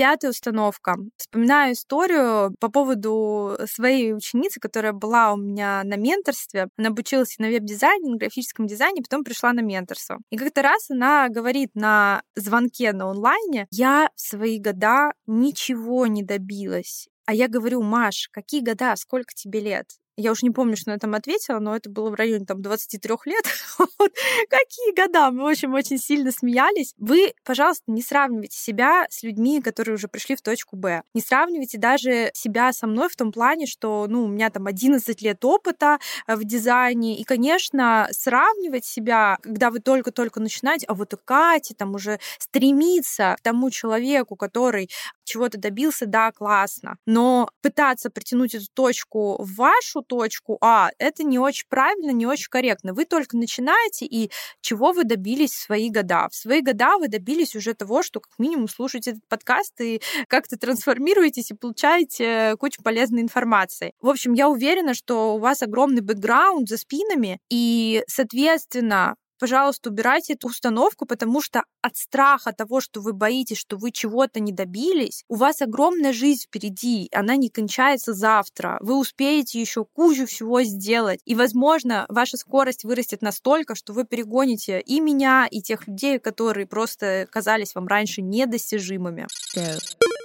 Пятая 0.00 0.30
установка. 0.30 0.96
Вспоминаю 1.18 1.74
историю 1.74 2.54
по 2.58 2.70
поводу 2.70 3.58
своей 3.66 4.14
ученицы, 4.14 4.58
которая 4.58 4.94
была 4.94 5.34
у 5.34 5.36
меня 5.36 5.82
на 5.84 5.96
менторстве. 5.96 6.68
Она 6.78 6.88
обучилась 6.88 7.38
на 7.38 7.48
веб-дизайне, 7.48 8.08
на 8.08 8.16
графическом 8.16 8.66
дизайне, 8.66 9.02
потом 9.02 9.24
пришла 9.24 9.52
на 9.52 9.60
менторство. 9.60 10.16
И 10.30 10.38
как-то 10.38 10.62
раз 10.62 10.88
она 10.88 11.28
говорит 11.28 11.72
на 11.74 12.22
звонке 12.34 12.94
на 12.94 13.10
онлайне, 13.10 13.66
я 13.72 14.08
в 14.16 14.20
свои 14.22 14.58
года 14.58 15.12
ничего 15.26 16.06
не 16.06 16.22
добилась. 16.22 17.10
А 17.26 17.34
я 17.34 17.48
говорю, 17.48 17.82
Маш, 17.82 18.30
какие 18.32 18.62
года, 18.62 18.96
сколько 18.96 19.34
тебе 19.34 19.60
лет? 19.60 19.90
Я 20.20 20.32
уж 20.32 20.42
не 20.42 20.50
помню, 20.50 20.76
что 20.76 20.90
она 20.90 20.98
там 20.98 21.14
ответила, 21.14 21.60
но 21.60 21.74
это 21.74 21.88
было 21.88 22.10
в 22.10 22.14
районе 22.14 22.44
там 22.44 22.60
23 22.60 23.14
лет. 23.24 23.44
Вот. 23.98 24.12
Какие 24.48 24.94
года? 24.94 25.30
Мы, 25.30 25.44
в 25.44 25.46
общем, 25.46 25.74
очень 25.74 25.98
сильно 25.98 26.32
смеялись. 26.32 26.94
Вы, 26.98 27.34
пожалуйста, 27.44 27.84
не 27.88 28.02
сравнивайте 28.02 28.56
себя 28.56 29.06
с 29.10 29.22
людьми, 29.22 29.60
которые 29.60 29.94
уже 29.94 30.08
пришли 30.08 30.36
в 30.36 30.42
точку 30.42 30.76
Б. 30.76 31.02
Не 31.14 31.20
сравнивайте 31.20 31.78
даже 31.78 32.30
себя 32.34 32.72
со 32.72 32.86
мной 32.86 33.08
в 33.08 33.16
том 33.16 33.32
плане, 33.32 33.66
что, 33.66 34.06
ну, 34.08 34.24
у 34.24 34.28
меня 34.28 34.50
там 34.50 34.66
11 34.66 35.22
лет 35.22 35.44
опыта 35.44 35.98
э, 36.26 36.36
в 36.36 36.44
дизайне. 36.44 37.18
И, 37.18 37.24
конечно, 37.24 38.08
сравнивать 38.10 38.84
себя, 38.84 39.38
когда 39.42 39.70
вы 39.70 39.80
только-только 39.80 40.40
начинаете, 40.40 40.86
а 40.86 40.94
вот 40.94 41.14
у 41.14 41.16
Кати 41.16 41.74
там 41.74 41.94
уже 41.94 42.20
стремиться 42.38 43.36
к 43.38 43.42
тому 43.42 43.70
человеку, 43.70 44.36
который 44.36 44.90
чего-то 45.30 45.58
добился, 45.58 46.06
да, 46.06 46.32
классно. 46.32 46.96
Но 47.06 47.48
пытаться 47.62 48.10
притянуть 48.10 48.54
эту 48.54 48.66
точку 48.74 49.42
в 49.42 49.54
вашу 49.54 50.02
точку 50.10 50.58
А, 50.60 50.90
это 50.98 51.22
не 51.22 51.38
очень 51.38 51.66
правильно, 51.68 52.10
не 52.10 52.26
очень 52.26 52.48
корректно. 52.50 52.92
Вы 52.92 53.04
только 53.04 53.36
начинаете, 53.36 54.06
и 54.06 54.32
чего 54.60 54.90
вы 54.90 55.04
добились 55.04 55.52
в 55.52 55.62
свои 55.62 55.88
года? 55.88 56.26
В 56.28 56.34
свои 56.34 56.62
года 56.62 56.98
вы 56.98 57.06
добились 57.06 57.54
уже 57.54 57.74
того, 57.74 58.02
что 58.02 58.18
как 58.18 58.32
минимум 58.38 58.68
слушаете 58.68 59.12
этот 59.12 59.22
подкаст 59.28 59.80
и 59.80 60.02
как-то 60.26 60.58
трансформируетесь 60.58 61.52
и 61.52 61.54
получаете 61.54 62.56
кучу 62.58 62.82
полезной 62.82 63.22
информации. 63.22 63.92
В 64.00 64.08
общем, 64.08 64.32
я 64.32 64.48
уверена, 64.48 64.94
что 64.94 65.36
у 65.36 65.38
вас 65.38 65.62
огромный 65.62 66.00
бэкграунд 66.00 66.68
за 66.68 66.76
спинами, 66.76 67.38
и, 67.48 68.02
соответственно, 68.08 69.14
пожалуйста, 69.40 69.90
убирайте 69.90 70.34
эту 70.34 70.48
установку, 70.48 71.06
потому 71.06 71.40
что 71.40 71.64
от 71.82 71.96
страха 71.96 72.52
того, 72.52 72.80
что 72.80 73.00
вы 73.00 73.12
боитесь, 73.12 73.56
что 73.56 73.76
вы 73.76 73.90
чего-то 73.90 74.38
не 74.38 74.52
добились, 74.52 75.24
у 75.28 75.34
вас 75.34 75.62
огромная 75.62 76.12
жизнь 76.12 76.42
впереди, 76.46 77.08
она 77.12 77.36
не 77.36 77.48
кончается 77.48 78.12
завтра. 78.12 78.78
Вы 78.80 78.96
успеете 78.96 79.60
еще 79.60 79.84
кучу 79.84 80.26
всего 80.26 80.62
сделать. 80.62 81.20
И, 81.24 81.34
возможно, 81.34 82.06
ваша 82.08 82.36
скорость 82.36 82.84
вырастет 82.84 83.22
настолько, 83.22 83.74
что 83.74 83.94
вы 83.94 84.04
перегоните 84.04 84.80
и 84.80 85.00
меня, 85.00 85.48
и 85.50 85.62
тех 85.62 85.88
людей, 85.88 86.18
которые 86.18 86.66
просто 86.66 87.26
казались 87.30 87.74
вам 87.74 87.86
раньше 87.86 88.20
недостижимыми. 88.20 89.26
go, 89.56 90.19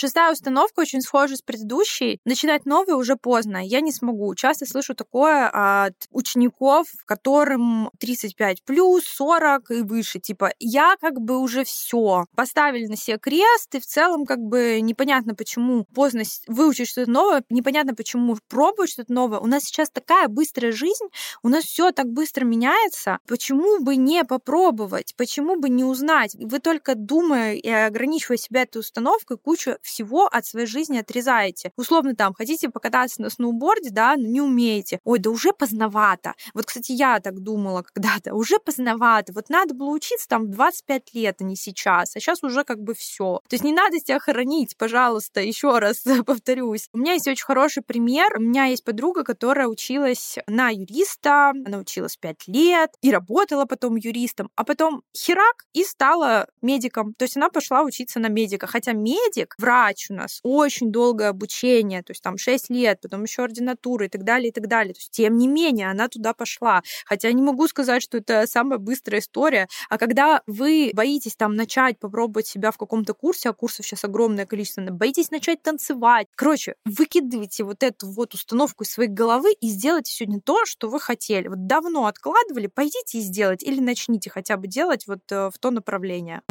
Шестая 0.00 0.32
установка 0.32 0.80
очень 0.80 1.02
схожа 1.02 1.36
с 1.36 1.42
предыдущей. 1.42 2.20
Начинать 2.24 2.64
новое 2.64 2.94
уже 2.94 3.16
поздно. 3.16 3.58
Я 3.62 3.82
не 3.82 3.92
смогу. 3.92 4.34
Часто 4.34 4.64
слышу 4.64 4.94
такое 4.94 5.50
от 5.52 5.92
учеников, 6.10 6.86
которым 7.04 7.90
35 8.00 8.64
плюс, 8.64 9.04
40 9.04 9.70
и 9.70 9.82
выше. 9.82 10.18
Типа, 10.18 10.54
я 10.58 10.96
как 11.02 11.20
бы 11.20 11.36
уже 11.36 11.64
все 11.64 12.24
поставили 12.34 12.86
на 12.86 12.96
себе 12.96 13.18
крест, 13.18 13.74
и 13.74 13.78
в 13.78 13.84
целом 13.84 14.24
как 14.24 14.38
бы 14.38 14.80
непонятно, 14.80 15.34
почему 15.34 15.84
поздно 15.94 16.22
выучить 16.46 16.88
что-то 16.88 17.10
новое, 17.10 17.44
непонятно, 17.50 17.94
почему 17.94 18.38
пробовать 18.48 18.92
что-то 18.92 19.12
новое. 19.12 19.38
У 19.40 19.46
нас 19.46 19.64
сейчас 19.64 19.90
такая 19.90 20.28
быстрая 20.28 20.72
жизнь, 20.72 21.08
у 21.42 21.50
нас 21.50 21.64
все 21.64 21.92
так 21.92 22.06
быстро 22.06 22.46
меняется. 22.46 23.18
Почему 23.28 23.80
бы 23.80 23.96
не 23.96 24.24
попробовать? 24.24 25.12
Почему 25.18 25.60
бы 25.60 25.68
не 25.68 25.84
узнать? 25.84 26.34
Вы 26.36 26.58
только 26.60 26.94
думая 26.94 27.52
и 27.52 27.68
ограничивая 27.68 28.38
себя 28.38 28.62
этой 28.62 28.78
установкой, 28.78 29.36
кучу 29.36 29.76
всего 29.90 30.26
от 30.26 30.46
своей 30.46 30.66
жизни 30.66 30.98
отрезаете. 30.98 31.72
Условно 31.76 32.14
там, 32.14 32.32
хотите 32.34 32.68
покататься 32.68 33.20
на 33.20 33.30
сноуборде, 33.30 33.90
да, 33.90 34.16
но 34.16 34.26
не 34.26 34.40
умеете. 34.40 35.00
Ой, 35.04 35.18
да 35.18 35.30
уже 35.30 35.52
поздновато. 35.52 36.34
Вот, 36.54 36.66
кстати, 36.66 36.92
я 36.92 37.20
так 37.20 37.40
думала 37.40 37.82
когда-то. 37.94 38.34
Уже 38.34 38.58
поздновато. 38.58 39.32
Вот 39.32 39.48
надо 39.48 39.74
было 39.74 39.90
учиться 39.90 40.28
там 40.28 40.46
в 40.46 40.50
25 40.50 41.14
лет, 41.14 41.36
а 41.40 41.44
не 41.44 41.56
сейчас. 41.56 42.16
А 42.16 42.20
сейчас 42.20 42.42
уже 42.42 42.64
как 42.64 42.80
бы 42.80 42.94
все. 42.94 43.40
То 43.48 43.54
есть 43.54 43.64
не 43.64 43.72
надо 43.72 43.98
себя 43.98 44.18
хоронить, 44.20 44.76
пожалуйста, 44.76 45.40
еще 45.40 45.78
раз 45.78 46.04
повторюсь. 46.26 46.88
У 46.92 46.98
меня 46.98 47.14
есть 47.14 47.28
очень 47.28 47.44
хороший 47.44 47.82
пример. 47.82 48.36
У 48.36 48.40
меня 48.40 48.66
есть 48.66 48.84
подруга, 48.84 49.24
которая 49.24 49.66
училась 49.66 50.38
на 50.46 50.70
юриста, 50.70 51.50
она 51.50 51.78
училась 51.78 52.16
5 52.16 52.48
лет 52.48 52.90
и 53.02 53.10
работала 53.10 53.64
потом 53.64 53.96
юристом, 53.96 54.50
а 54.54 54.64
потом 54.64 55.02
херак 55.16 55.64
и 55.72 55.84
стала 55.84 56.46
медиком. 56.62 57.14
То 57.14 57.24
есть 57.24 57.36
она 57.36 57.50
пошла 57.50 57.82
учиться 57.82 58.20
на 58.20 58.28
медика. 58.28 58.66
Хотя 58.66 58.92
медик, 58.92 59.54
врач 59.80 60.10
у 60.10 60.14
нас, 60.14 60.40
очень 60.42 60.92
долгое 60.92 61.28
обучение, 61.28 62.02
то 62.02 62.10
есть 62.10 62.22
там 62.22 62.36
6 62.36 62.70
лет, 62.70 63.00
потом 63.00 63.22
еще 63.22 63.42
ординатура 63.42 64.06
и 64.06 64.08
так 64.08 64.24
далее, 64.24 64.50
и 64.50 64.52
так 64.52 64.66
далее. 64.66 64.94
То 64.94 64.98
есть, 64.98 65.10
тем 65.10 65.36
не 65.38 65.48
менее, 65.48 65.90
она 65.90 66.08
туда 66.08 66.34
пошла. 66.34 66.82
Хотя 67.06 67.32
не 67.32 67.42
могу 67.42 67.66
сказать, 67.68 68.02
что 68.02 68.18
это 68.18 68.46
самая 68.46 68.78
быстрая 68.78 69.20
история. 69.20 69.68
А 69.88 69.98
когда 69.98 70.42
вы 70.46 70.90
боитесь 70.94 71.36
там 71.36 71.56
начать 71.56 71.98
попробовать 71.98 72.46
себя 72.46 72.70
в 72.70 72.78
каком-то 72.78 73.14
курсе, 73.14 73.50
а 73.50 73.52
курсов 73.52 73.86
сейчас 73.86 74.04
огромное 74.04 74.46
количество, 74.46 74.82
боитесь 74.82 75.30
начать 75.30 75.62
танцевать. 75.62 76.28
Короче, 76.34 76.74
выкидывайте 76.84 77.64
вот 77.64 77.82
эту 77.82 78.10
вот 78.10 78.34
установку 78.34 78.84
из 78.84 78.90
своей 78.90 79.10
головы 79.10 79.52
и 79.60 79.68
сделайте 79.68 80.12
сегодня 80.12 80.40
то, 80.40 80.64
что 80.66 80.88
вы 80.88 81.00
хотели. 81.00 81.48
Вот 81.48 81.66
давно 81.66 82.06
откладывали, 82.06 82.66
пойдите 82.66 83.18
и 83.18 83.20
сделайте. 83.20 83.66
Или 83.66 83.80
начните 83.80 84.30
хотя 84.30 84.56
бы 84.56 84.66
делать 84.66 85.06
вот 85.06 85.20
э, 85.30 85.50
в 85.52 85.58
то 85.58 85.70
направление. 85.70 86.42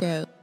go, 0.00 0.39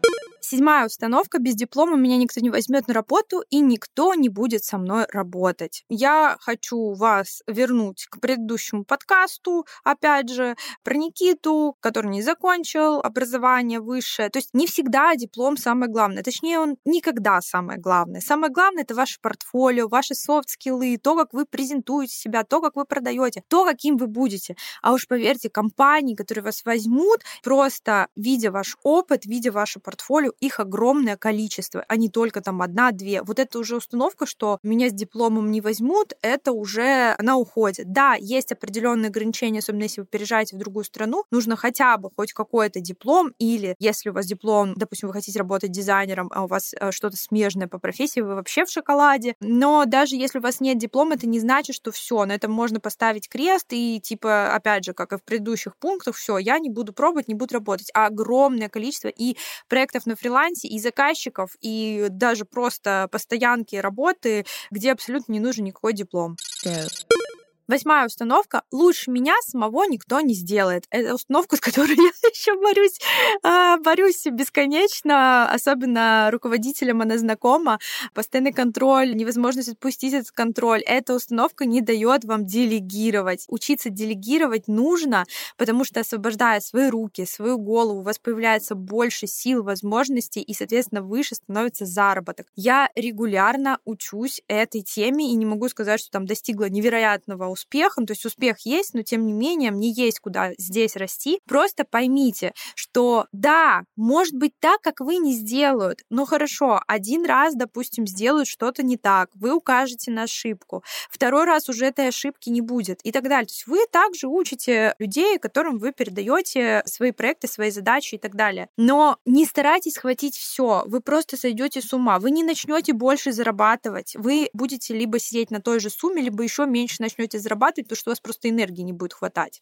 Седьмая 0.49 0.85
установка. 0.85 1.39
Без 1.39 1.55
диплома 1.55 1.97
меня 1.97 2.15
никто 2.15 2.39
не 2.39 2.49
возьмет 2.49 2.87
на 2.87 2.93
работу, 2.93 3.43
и 3.49 3.59
никто 3.59 4.13
не 4.13 4.29
будет 4.29 4.63
со 4.63 4.77
мной 4.77 5.05
работать. 5.11 5.83
Я 5.89 6.37
хочу 6.39 6.93
вас 6.93 7.43
вернуть 7.47 8.05
к 8.09 8.21
предыдущему 8.21 8.85
подкасту, 8.85 9.65
опять 9.83 10.29
же, 10.29 10.55
про 10.83 10.95
Никиту, 10.95 11.75
который 11.81 12.09
не 12.11 12.21
закончил 12.21 13.01
образование 13.01 13.81
высшее. 13.81 14.29
То 14.29 14.39
есть 14.39 14.53
не 14.53 14.67
всегда 14.67 15.13
диплом 15.17 15.57
самое 15.57 15.91
главное. 15.91 16.23
Точнее, 16.23 16.59
он 16.59 16.77
никогда 16.85 17.41
самое 17.41 17.77
главное. 17.77 18.21
Самое 18.21 18.49
главное— 18.49 18.83
это 18.83 18.95
ваше 18.95 19.19
портфолио, 19.19 19.89
ваши 19.89 20.15
софт-скиллы, 20.15 20.97
то, 20.97 21.17
как 21.17 21.33
вы 21.33 21.45
презентуете 21.45 22.13
себя, 22.15 22.45
то, 22.45 22.61
как 22.61 22.77
вы 22.77 22.85
продаете, 22.85 23.43
то, 23.49 23.65
каким 23.65 23.97
вы 23.97 24.07
будете. 24.07 24.55
А 24.81 24.93
уж 24.93 25.09
поверьте, 25.09 25.49
компании, 25.49 26.15
которые 26.15 26.45
вас 26.45 26.63
возьмут, 26.63 27.23
просто 27.43 28.07
видя 28.15 28.49
ваш 28.49 28.77
опыт, 28.83 29.25
видя 29.25 29.51
ваше 29.51 29.81
портфолио, 29.81 30.31
их 30.39 30.59
огромное 30.59 31.17
количество, 31.17 31.83
а 31.87 31.95
не 31.95 32.09
только 32.09 32.41
там 32.41 32.61
одна-две. 32.61 33.21
Вот 33.23 33.39
это 33.39 33.59
уже 33.59 33.77
установка, 33.77 34.25
что 34.25 34.59
меня 34.63 34.89
с 34.89 34.93
дипломом 34.93 35.51
не 35.51 35.61
возьмут, 35.61 36.13
это 36.21 36.51
уже 36.51 37.15
она 37.17 37.37
уходит. 37.37 37.91
Да, 37.91 38.15
есть 38.19 38.51
определенные 38.51 39.09
ограничения, 39.09 39.59
особенно 39.59 39.83
если 39.83 40.01
вы 40.01 40.07
переезжаете 40.07 40.55
в 40.55 40.59
другую 40.59 40.83
страну, 40.83 41.23
нужно 41.31 41.55
хотя 41.55 41.97
бы 41.97 42.09
хоть 42.15 42.33
какой-то 42.33 42.79
диплом, 42.79 43.33
или 43.39 43.75
если 43.79 44.09
у 44.09 44.13
вас 44.13 44.25
диплом, 44.25 44.73
допустим, 44.75 45.07
вы 45.07 45.13
хотите 45.13 45.39
работать 45.39 45.71
дизайнером, 45.71 46.29
а 46.33 46.43
у 46.43 46.47
вас 46.47 46.73
э, 46.73 46.91
что-то 46.91 47.17
смежное 47.17 47.67
по 47.67 47.79
профессии, 47.79 48.19
вы 48.19 48.35
вообще 48.35 48.65
в 48.65 48.69
шоколаде. 48.69 49.35
Но 49.39 49.85
даже 49.85 50.15
если 50.15 50.39
у 50.39 50.41
вас 50.41 50.59
нет 50.59 50.77
диплома, 50.77 51.15
это 51.15 51.27
не 51.27 51.39
значит, 51.39 51.75
что 51.75 51.91
все, 51.91 52.25
на 52.25 52.33
этом 52.33 52.51
можно 52.51 52.79
поставить 52.79 53.29
крест 53.29 53.67
и 53.71 53.99
типа, 53.99 54.53
опять 54.53 54.85
же, 54.85 54.93
как 54.93 55.13
и 55.13 55.17
в 55.17 55.23
предыдущих 55.23 55.75
пунктах, 55.77 56.15
все, 56.15 56.37
я 56.37 56.59
не 56.59 56.69
буду 56.69 56.93
пробовать, 56.93 57.27
не 57.27 57.35
буду 57.35 57.55
работать. 57.55 57.89
А 57.93 58.07
огромное 58.07 58.69
количество 58.69 59.07
и 59.07 59.37
проектов 59.67 60.05
на 60.05 60.15
фрилансе, 60.27 60.67
и 60.67 60.79
заказчиков, 60.79 61.55
и 61.61 62.07
даже 62.09 62.45
просто 62.45 63.07
постоянки 63.11 63.75
работы, 63.75 64.45
где 64.71 64.91
абсолютно 64.91 65.31
не 65.31 65.39
нужен 65.39 65.65
никакой 65.65 65.93
диплом. 65.93 66.35
go, 66.65 67.26
Восьмая 67.67 68.05
установка. 68.05 68.63
Лучше 68.71 69.11
меня 69.11 69.35
самого 69.41 69.83
никто 69.83 70.21
не 70.21 70.33
сделает. 70.33 70.85
Это 70.89 71.13
установка, 71.13 71.55
с 71.57 71.59
которой 71.59 71.97
я 71.97 72.11
еще 72.29 72.55
борюсь. 72.55 72.97
а, 73.43 73.77
борюсь 73.77 74.25
бесконечно. 74.25 75.51
Особенно 75.51 76.29
руководителям 76.31 77.01
она 77.01 77.17
знакома. 77.17 77.79
Постоянный 78.13 78.53
контроль, 78.53 79.13
невозможность 79.13 79.67
отпустить 79.67 80.13
этот 80.13 80.31
контроль. 80.31 80.81
Эта 80.81 81.13
установка 81.13 81.65
не 81.65 81.81
дает 81.81 82.23
вам 82.23 82.45
делегировать. 82.45 83.43
Учиться 83.49 83.89
делегировать 83.89 84.69
нужно, 84.69 85.25
потому 85.57 85.83
что 85.83 85.99
освобождая 85.99 86.61
свои 86.61 86.89
руки, 86.89 87.25
свою 87.25 87.57
голову, 87.57 87.99
у 87.99 88.03
вас 88.03 88.17
появляется 88.17 88.75
больше 88.75 89.27
сил, 89.27 89.61
возможностей, 89.63 90.41
и, 90.41 90.53
соответственно, 90.53 91.01
выше 91.01 91.35
становится 91.35 91.85
заработок. 91.85 92.47
Я 92.55 92.89
регулярно 92.95 93.79
учусь 93.83 94.41
этой 94.47 94.81
теме 94.83 95.31
и 95.31 95.35
не 95.35 95.45
могу 95.45 95.67
сказать, 95.67 95.99
что 95.99 96.11
там 96.11 96.25
достигла 96.25 96.69
невероятного 96.69 97.56
успеха. 97.57 97.99
Ну, 97.99 98.05
то 98.05 98.13
есть 98.13 98.25
успех 98.25 98.57
есть, 98.65 98.93
но 98.93 99.01
тем 99.01 99.25
не 99.25 99.33
менее 99.33 99.71
мне 99.71 99.91
есть 99.91 100.19
куда 100.19 100.51
здесь 100.57 100.95
расти. 100.95 101.39
Просто 101.47 101.83
поймите, 101.83 102.53
что 102.75 103.25
да, 103.31 103.83
может 103.95 104.35
быть 104.35 104.53
так, 104.59 104.81
как 104.81 104.99
вы 104.99 105.17
не 105.17 105.33
сделают. 105.33 106.01
Но 106.09 106.25
хорошо, 106.25 106.81
один 106.87 107.25
раз, 107.25 107.55
допустим, 107.55 108.05
сделают 108.07 108.47
что-то 108.47 108.83
не 108.83 108.97
так, 108.97 109.29
вы 109.33 109.53
укажете 109.53 110.11
на 110.11 110.23
ошибку. 110.23 110.83
Второй 111.09 111.45
раз 111.45 111.69
уже 111.69 111.85
этой 111.85 112.09
ошибки 112.09 112.49
не 112.49 112.61
будет 112.61 112.99
и 113.03 113.11
так 113.11 113.23
далее. 113.23 113.47
То 113.47 113.53
есть 113.53 113.67
вы 113.67 113.79
также 113.91 114.27
учите 114.27 114.95
людей, 114.99 115.39
которым 115.39 115.79
вы 115.79 115.91
передаете 115.91 116.83
свои 116.85 117.11
проекты, 117.11 117.47
свои 117.47 117.71
задачи 117.71 118.15
и 118.15 118.17
так 118.17 118.35
далее. 118.35 118.69
Но 118.77 119.17
не 119.25 119.45
старайтесь 119.45 119.93
схватить 119.93 120.35
все. 120.35 120.83
Вы 120.85 121.01
просто 121.01 121.37
сойдете 121.37 121.81
с 121.81 121.93
ума. 121.93 122.19
Вы 122.19 122.31
не 122.31 122.43
начнете 122.43 122.93
больше 122.93 123.31
зарабатывать. 123.31 124.15
Вы 124.15 124.49
будете 124.53 124.93
либо 124.93 125.19
сидеть 125.19 125.51
на 125.51 125.61
той 125.61 125.79
же 125.79 125.89
сумме, 125.89 126.21
либо 126.21 126.43
еще 126.43 126.65
меньше 126.65 127.01
начнете 127.01 127.39
зарабатывать, 127.47 127.87
потому 127.87 127.97
что 127.97 128.09
у 128.09 128.11
вас 128.11 128.19
просто 128.19 128.49
энергии 128.49 128.81
не 128.81 128.93
будет 128.93 129.13
хватать. 129.13 129.61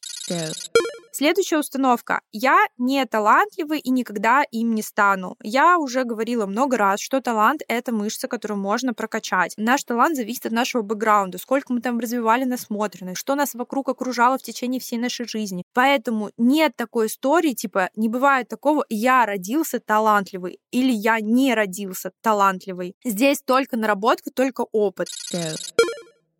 Следующая 1.17 1.59
установка. 1.59 2.19
Я 2.33 2.57
не 2.77 3.05
талантливый 3.05 3.79
и 3.79 3.89
никогда 3.89 4.43
им 4.51 4.75
не 4.75 4.81
стану. 4.81 5.37
Я 5.41 5.77
уже 5.77 6.03
говорила 6.03 6.45
много 6.45 6.75
раз, 6.75 6.99
что 6.99 7.21
талант— 7.21 7.61
это 7.69 7.93
мышца, 7.93 8.27
которую 8.27 8.59
можно 8.59 8.93
прокачать. 8.93 9.53
Наш 9.55 9.85
талант 9.85 10.17
зависит 10.17 10.45
от 10.45 10.51
нашего 10.51 10.81
бэкграунда, 10.81 11.37
сколько 11.37 11.71
мы 11.71 11.79
там 11.79 11.99
развивали 11.99 12.43
насмотренность, 12.43 13.21
что 13.21 13.35
нас 13.35 13.53
вокруг 13.53 13.87
окружало 13.87 14.37
в 14.37 14.43
течение 14.43 14.81
всей 14.81 14.97
нашей 14.97 15.25
жизни. 15.25 15.63
Поэтому 15.73 16.31
нет 16.35 16.73
такой 16.75 17.07
истории, 17.07 17.53
типа, 17.53 17.91
не 17.95 18.09
бывает 18.09 18.49
такого 18.49 18.83
«я 18.89 19.25
родился 19.25 19.79
талантливый» 19.79 20.59
или 20.71 20.91
«я 20.91 21.21
не 21.21 21.53
родился 21.53 22.11
талантливый». 22.21 22.93
Здесь 23.05 23.41
только 23.41 23.77
наработка, 23.77 24.31
только 24.31 24.65
опыт. 24.73 25.07
go, 25.31 25.84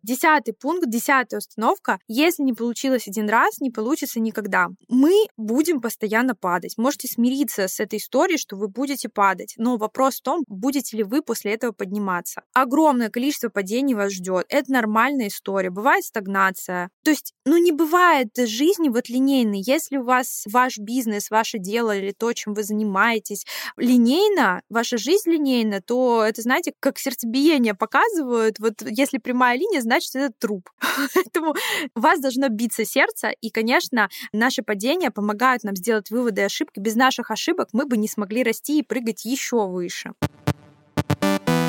Десятый 0.06 0.54
пункт, 0.54 0.88
десятая 0.88 1.38
установка. 1.38 1.98
Если 2.06 2.44
не 2.44 2.52
получилось 2.52 3.08
один 3.08 3.28
раз, 3.28 3.60
не 3.60 3.72
получится 3.72 4.20
никогда. 4.20 4.68
Мы 4.88 5.26
будем 5.36 5.80
постоянно 5.80 6.36
падать. 6.36 6.74
Можете 6.76 7.08
смириться 7.08 7.66
с 7.66 7.80
этой 7.80 7.98
историей, 7.98 8.38
что 8.38 8.54
вы 8.54 8.68
будете 8.68 9.08
падать. 9.08 9.54
Но 9.56 9.76
вопрос 9.78 10.20
в 10.20 10.22
том, 10.22 10.44
будете 10.46 10.96
ли 10.98 11.02
вы 11.02 11.22
после 11.22 11.54
этого 11.54 11.72
подниматься. 11.72 12.42
Огромное 12.54 13.10
количество 13.10 13.48
падений 13.48 13.94
вас 13.94 14.12
ждет. 14.12 14.46
Это 14.48 14.70
нормальная 14.70 15.26
история. 15.26 15.70
Бывает 15.70 16.04
стагнация. 16.04 16.88
То 17.02 17.10
есть, 17.10 17.32
ну 17.44 17.56
не 17.58 17.72
бывает 17.72 18.28
жизни 18.36 18.88
вот 18.88 19.08
линейной. 19.08 19.60
Если 19.66 19.96
у 19.96 20.04
вас 20.04 20.44
ваш 20.46 20.78
бизнес, 20.78 21.32
ваше 21.32 21.58
дело 21.58 21.96
или 21.96 22.12
то, 22.12 22.32
чем 22.32 22.54
вы 22.54 22.62
занимаетесь, 22.62 23.44
линейно, 23.76 24.62
ваша 24.70 24.98
жизнь 24.98 25.28
линейна, 25.28 25.82
то 25.82 26.22
это, 26.24 26.42
знаете, 26.42 26.74
как 26.78 27.00
сердцебиение 27.00 27.74
показывают. 27.74 28.60
Вот 28.60 28.74
если 28.82 29.18
прямая 29.18 29.58
линия, 29.58 29.80
значит, 29.80 29.95
значит, 29.96 30.14
это 30.14 30.34
труп. 30.38 30.70
Поэтому 31.14 31.54
у 31.94 32.00
вас 32.00 32.20
должно 32.20 32.48
биться 32.48 32.84
сердце, 32.84 33.28
и, 33.28 33.50
конечно, 33.50 34.08
наши 34.32 34.62
падения 34.62 35.10
помогают 35.10 35.64
нам 35.64 35.76
сделать 35.76 36.10
выводы 36.10 36.42
и 36.42 36.44
ошибки. 36.44 36.78
Без 36.78 36.94
наших 36.94 37.30
ошибок 37.30 37.68
мы 37.72 37.86
бы 37.86 37.96
не 37.96 38.08
смогли 38.08 38.42
расти 38.42 38.80
и 38.80 38.82
прыгать 38.82 39.24
еще 39.24 39.66
выше. 39.66 40.12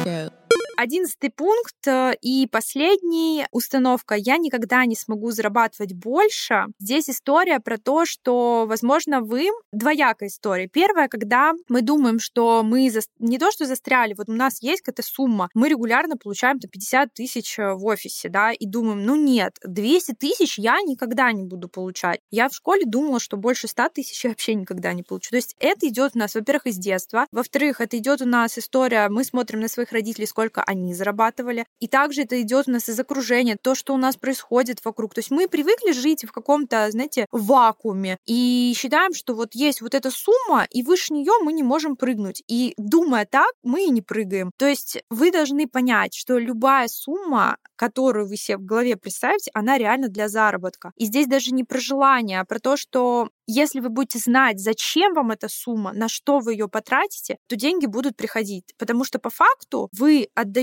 Go. 0.05 0.36
Одиннадцатый 0.77 1.31
пункт 1.31 1.87
э, 1.87 2.13
и 2.21 2.45
последний 2.45 3.47
установка. 3.49 4.13
Я 4.13 4.37
никогда 4.37 4.85
не 4.85 4.95
смогу 4.95 5.31
зарабатывать 5.31 5.93
больше. 5.93 6.67
Здесь 6.79 7.09
история 7.09 7.59
про 7.59 7.79
то, 7.79 8.05
что, 8.05 8.67
возможно, 8.67 9.21
вы... 9.21 9.47
Двоякая 9.71 10.29
история. 10.29 10.67
Первая, 10.67 11.07
когда 11.07 11.53
мы 11.67 11.81
думаем, 11.81 12.19
что 12.19 12.61
мы 12.61 12.91
за... 12.91 12.99
не 13.17 13.39
то, 13.39 13.49
что 13.49 13.65
застряли, 13.65 14.13
вот 14.15 14.29
у 14.29 14.33
нас 14.33 14.61
есть 14.61 14.83
какая-то 14.83 15.01
сумма, 15.01 15.49
мы 15.55 15.67
регулярно 15.67 16.15
получаем 16.15 16.59
там 16.59 16.69
50 16.69 17.11
тысяч 17.11 17.57
э, 17.57 17.73
в 17.73 17.83
офисе, 17.83 18.29
да, 18.29 18.51
и 18.51 18.67
думаем, 18.67 19.03
ну 19.03 19.15
нет, 19.15 19.57
200 19.63 20.13
тысяч 20.13 20.59
я 20.59 20.79
никогда 20.83 21.31
не 21.31 21.43
буду 21.43 21.69
получать. 21.69 22.19
Я 22.29 22.49
в 22.49 22.53
школе 22.53 22.83
думала, 22.85 23.19
что 23.19 23.35
больше 23.35 23.67
100 23.67 23.89
тысяч 23.89 24.23
я 24.23 24.29
вообще 24.29 24.53
никогда 24.53 24.93
не 24.93 25.01
получу. 25.01 25.31
То 25.31 25.37
есть 25.37 25.55
это 25.57 25.87
идет 25.87 26.11
у 26.13 26.19
нас, 26.19 26.35
во-первых, 26.35 26.67
из 26.67 26.77
детства. 26.77 27.25
Во-вторых, 27.31 27.81
это 27.81 27.97
идет 27.97 28.21
у 28.21 28.25
нас 28.25 28.59
история, 28.59 29.09
мы 29.09 29.23
смотрим 29.23 29.61
на 29.61 29.69
своих 29.69 29.91
родителей, 29.91 30.27
сколько 30.27 30.66
они 30.67 30.93
зарабатывали. 30.93 31.65
И 31.79 31.87
также 31.87 32.23
это 32.23 32.39
идет 32.41 32.67
у 32.67 32.71
нас 32.71 32.89
из 32.89 32.99
окружения, 32.99 33.57
то, 33.59 33.73
что 33.73 33.93
у 33.93 33.97
нас 33.97 34.15
происходит 34.17 34.83
вокруг. 34.83 35.13
То 35.13 35.19
есть 35.19 35.31
мы 35.31 35.47
привыкли 35.47 35.91
жить 35.93 36.25
в 36.25 36.31
каком-то, 36.31 36.91
знаете, 36.91 37.25
вакууме 37.31 38.17
и 38.25 38.73
считаем, 38.77 39.13
что 39.13 39.33
вот 39.33 39.55
есть 39.55 39.81
вот 39.81 39.95
эта 39.95 40.11
сумма, 40.11 40.67
и 40.69 40.83
выше 40.83 41.13
нее 41.13 41.31
мы 41.41 41.53
не 41.53 41.63
можем 41.63 41.95
прыгнуть. 41.95 42.43
И 42.47 42.73
думая 42.77 43.25
так, 43.25 43.51
мы 43.63 43.85
и 43.85 43.89
не 43.89 44.01
прыгаем. 44.01 44.51
То 44.57 44.67
есть 44.67 44.99
вы 45.09 45.31
должны 45.31 45.67
понять, 45.67 46.13
что 46.13 46.37
любая 46.37 46.87
сумма, 46.87 47.57
которую 47.75 48.27
вы 48.27 48.35
себе 48.35 48.57
в 48.57 48.65
голове 48.65 48.97
представите, 48.97 49.49
она 49.53 49.77
реально 49.77 50.09
для 50.09 50.27
заработка. 50.27 50.91
И 50.97 51.05
здесь 51.05 51.27
даже 51.27 51.51
не 51.51 51.63
про 51.63 51.79
желание, 51.79 52.41
а 52.41 52.45
про 52.45 52.59
то, 52.59 52.75
что 52.75 53.29
если 53.47 53.79
вы 53.79 53.89
будете 53.89 54.19
знать, 54.19 54.59
зачем 54.59 55.13
вам 55.13 55.31
эта 55.31 55.47
сумма, 55.47 55.93
на 55.93 56.09
что 56.09 56.39
вы 56.39 56.53
ее 56.53 56.67
потратите, 56.67 57.37
то 57.47 57.55
деньги 57.55 57.85
будут 57.85 58.17
приходить. 58.17 58.73
Потому 58.77 59.05
что 59.05 59.19
по 59.19 59.29
факту 59.29 59.87
вы 59.93 60.27
отдаете 60.35 60.56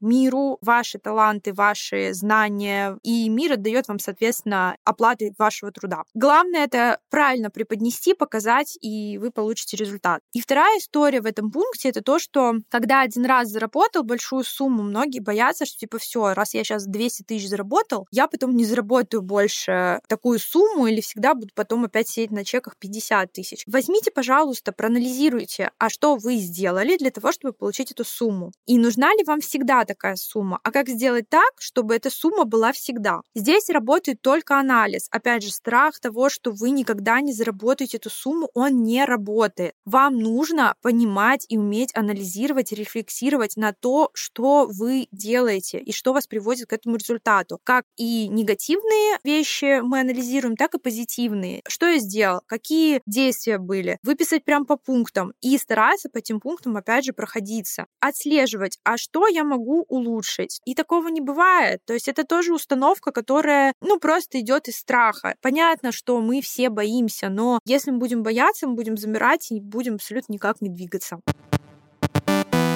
миру 0.00 0.58
ваши 0.60 0.98
таланты, 0.98 1.52
ваши 1.52 2.12
знания, 2.12 2.98
и 3.02 3.28
мир 3.28 3.52
отдает 3.52 3.88
вам, 3.88 3.98
соответственно, 3.98 4.76
оплаты 4.84 5.34
вашего 5.38 5.72
труда. 5.72 6.02
Главное 6.14 6.64
это 6.64 6.98
правильно 7.10 7.50
преподнести, 7.50 8.14
показать, 8.14 8.78
и 8.80 9.18
вы 9.18 9.30
получите 9.30 9.76
результат. 9.76 10.20
И 10.32 10.40
вторая 10.40 10.78
история 10.78 11.20
в 11.20 11.26
этом 11.26 11.50
пункте 11.50 11.88
это 11.88 12.02
то, 12.02 12.18
что 12.18 12.54
когда 12.68 13.02
один 13.02 13.24
раз 13.26 13.48
заработал 13.48 14.02
большую 14.02 14.44
сумму, 14.44 14.82
многие 14.82 15.20
боятся, 15.20 15.66
что 15.66 15.78
типа 15.78 15.98
все, 15.98 16.34
раз 16.34 16.54
я 16.54 16.64
сейчас 16.64 16.86
200 16.86 17.24
тысяч 17.24 17.48
заработал, 17.48 18.06
я 18.10 18.28
потом 18.28 18.56
не 18.56 18.64
заработаю 18.64 19.22
больше 19.22 20.00
такую 20.08 20.38
сумму 20.38 20.86
или 20.86 21.00
всегда 21.00 21.34
буду 21.34 21.50
потом 21.54 21.84
опять 21.84 22.08
сидеть 22.08 22.30
на 22.30 22.44
чеках 22.44 22.76
50 22.78 23.32
тысяч. 23.32 23.64
Возьмите, 23.66 24.10
пожалуйста, 24.10 24.72
проанализируйте, 24.72 25.70
а 25.78 25.88
что 25.88 26.16
вы 26.16 26.36
сделали 26.36 26.96
для 26.96 27.10
того, 27.10 27.32
чтобы 27.32 27.52
получить 27.52 27.90
эту 27.90 28.04
сумму. 28.04 28.52
И 28.66 28.78
нужна 28.78 29.12
ли 29.14 29.23
вам 29.24 29.40
всегда 29.40 29.84
такая 29.84 30.16
сумма? 30.16 30.60
А 30.62 30.70
как 30.70 30.88
сделать 30.88 31.28
так, 31.28 31.52
чтобы 31.58 31.94
эта 31.94 32.10
сумма 32.10 32.44
была 32.44 32.72
всегда? 32.72 33.20
Здесь 33.34 33.68
работает 33.70 34.20
только 34.22 34.58
анализ. 34.58 35.08
Опять 35.10 35.42
же, 35.42 35.50
страх 35.50 35.98
того, 36.00 36.28
что 36.28 36.52
вы 36.52 36.70
никогда 36.70 37.20
не 37.20 37.32
заработаете 37.32 37.96
эту 37.96 38.10
сумму, 38.10 38.50
он 38.54 38.82
не 38.82 39.04
работает. 39.04 39.74
Вам 39.84 40.18
нужно 40.18 40.74
понимать 40.82 41.46
и 41.48 41.58
уметь 41.58 41.94
анализировать, 41.94 42.72
рефлексировать 42.72 43.56
на 43.56 43.72
то, 43.72 44.10
что 44.14 44.66
вы 44.70 45.08
делаете 45.12 45.78
и 45.78 45.92
что 45.92 46.12
вас 46.12 46.26
приводит 46.26 46.68
к 46.68 46.72
этому 46.72 46.96
результату. 46.96 47.58
Как 47.64 47.84
и 47.96 48.28
негативные 48.28 49.18
вещи 49.24 49.80
мы 49.80 50.00
анализируем, 50.00 50.56
так 50.56 50.74
и 50.74 50.78
позитивные. 50.78 51.62
Что 51.68 51.86
я 51.86 51.98
сделал, 51.98 52.40
какие 52.46 53.00
действия 53.06 53.58
были, 53.58 53.98
выписать 54.02 54.44
прям 54.44 54.66
по 54.66 54.76
пунктам 54.76 55.32
и 55.40 55.56
стараться 55.58 56.08
по 56.08 56.18
этим 56.18 56.40
пунктам 56.40 56.76
опять 56.76 57.04
же 57.04 57.12
проходиться, 57.12 57.86
отслеживать, 58.00 58.78
а 58.84 58.96
что 58.96 59.13
я 59.26 59.44
могу 59.44 59.84
улучшить. 59.88 60.60
И 60.64 60.74
такого 60.74 61.08
не 61.08 61.20
бывает. 61.20 61.80
То 61.86 61.92
есть 61.94 62.08
это 62.08 62.24
тоже 62.24 62.54
установка, 62.54 63.12
которая, 63.12 63.72
ну, 63.80 63.98
просто 63.98 64.40
идет 64.40 64.68
из 64.68 64.76
страха. 64.76 65.34
Понятно, 65.40 65.92
что 65.92 66.20
мы 66.20 66.40
все 66.40 66.68
боимся, 66.68 67.28
но 67.28 67.60
если 67.66 67.90
мы 67.90 67.98
будем 67.98 68.22
бояться, 68.22 68.66
мы 68.66 68.74
будем 68.74 68.96
замирать 68.96 69.50
и 69.50 69.60
будем 69.60 69.94
абсолютно 69.94 70.32
никак 70.32 70.60
не 70.60 70.68
двигаться. 70.68 71.20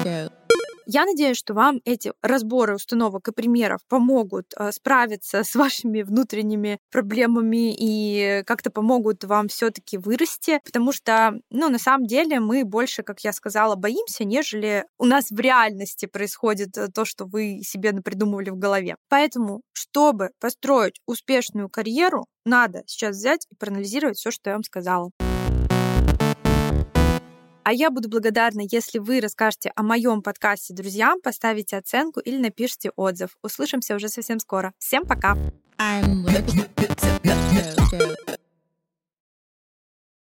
Go. 0.03 0.38
Я 0.91 1.05
надеюсь, 1.05 1.37
что 1.37 1.53
вам 1.53 1.81
эти 1.85 2.13
разборы 2.23 2.73
установок 2.73 3.27
и 3.27 3.31
примеров 3.31 3.79
помогут 3.87 4.55
э, 4.57 4.71
справиться 4.71 5.43
с 5.43 5.53
вашими 5.55 6.01
внутренними 6.01 6.79
проблемами 6.89 7.75
и 7.77 8.41
как-то 8.47 8.71
помогут 8.71 9.23
вам 9.23 9.49
все-таки 9.49 9.99
вырасти, 9.99 10.59
потому 10.65 10.91
что, 10.91 11.41
ну, 11.51 11.69
на 11.69 11.77
самом 11.77 12.07
деле 12.07 12.39
мы 12.39 12.65
больше, 12.65 13.03
как 13.03 13.19
я 13.19 13.33
сказала, 13.33 13.75
боимся, 13.75 14.23
нежели 14.23 14.83
у 14.97 15.05
нас 15.05 15.29
в 15.29 15.39
реальности 15.39 16.07
происходит 16.07 16.75
э, 16.75 16.87
то, 16.87 17.05
что 17.05 17.25
вы 17.25 17.61
себе 17.63 17.91
напридумывали 17.91 18.49
в 18.49 18.57
голове. 18.57 18.95
Поэтому, 19.09 19.61
чтобы 19.73 20.31
построить 20.39 20.99
успешную 21.05 21.69
карьеру, 21.69 22.25
надо 22.45 22.81
сейчас 22.87 23.15
взять 23.15 23.45
и 23.51 23.55
проанализировать 23.55 24.17
все, 24.17 24.31
что 24.31 24.49
я 24.49 24.55
вам 24.55 24.63
сказала. 24.63 25.11
А 27.69 27.71
я 27.71 27.91
буду 27.91 28.09
благодарна, 28.09 28.61
если 28.71 28.97
вы 28.97 29.21
расскажете 29.21 29.71
о 29.75 29.83
моем 29.83 30.23
подкасте 30.23 30.73
друзьям, 30.73 31.21
поставите 31.21 31.77
оценку 31.77 32.19
или 32.19 32.35
напишите 32.35 32.89
отзыв. 32.95 33.37
Услышимся 33.43 33.93
уже 33.93 34.09
совсем 34.09 34.39
скоро. 34.39 34.73
Всем 34.79 35.05
пока! 35.05 35.37
I'm. 35.77 36.25